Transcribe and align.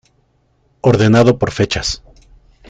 Ordenado 0.81 1.37
por 1.37 1.51
Fechas 1.53 2.01